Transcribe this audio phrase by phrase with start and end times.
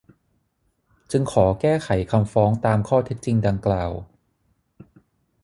[1.11, 3.91] จึงขอแก้ไขคำฟ้องตามข้อเท็จจริงดังกล่าว